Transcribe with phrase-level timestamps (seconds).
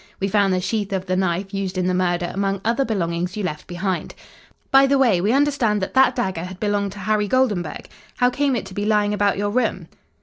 [0.19, 3.43] We found the sheath of the knife used in the murder among other belongings you
[3.43, 4.15] left behind.
[4.71, 8.55] By the way, we understand that that dagger had belonged to Harry Goldenburg how came
[8.55, 9.87] it to be lying about your room?"